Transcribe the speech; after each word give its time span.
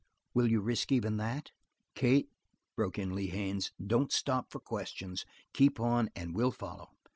Will 0.33 0.47
you 0.49 0.61
risk 0.61 0.91
even 0.91 1.17
that?" 1.17 1.51
"Kate," 1.93 2.31
broke 2.75 2.97
in 2.97 3.13
Lee 3.13 3.27
Haines, 3.27 3.71
"don't 3.85 4.11
stop 4.11 4.49
for 4.49 4.59
questions. 4.59 5.27
Keep 5.53 5.79
on 5.79 6.09
and 6.15 6.33
we'll 6.33 6.49
follow. 6.49 6.89